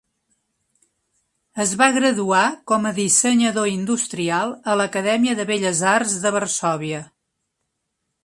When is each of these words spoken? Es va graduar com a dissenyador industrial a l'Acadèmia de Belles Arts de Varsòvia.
Es 1.65 1.73
va 1.81 1.89
graduar 1.97 2.45
com 2.71 2.87
a 2.89 2.93
dissenyador 2.99 3.69
industrial 3.73 4.55
a 4.73 4.77
l'Acadèmia 4.81 5.37
de 5.41 5.47
Belles 5.53 5.83
Arts 5.95 6.15
de 6.25 6.31
Varsòvia. 6.39 7.03